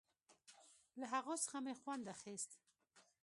[0.99, 2.51] له هغو څخه مې خوند اخيست.